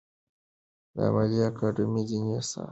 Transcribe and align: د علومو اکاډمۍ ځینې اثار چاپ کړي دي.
د 0.93 0.97
علومو 1.07 1.39
اکاډمۍ 1.47 2.03
ځینې 2.09 2.29
اثار 2.39 2.47
چاپ 2.49 2.55
کړي 2.55 2.63
دي. 2.67 2.69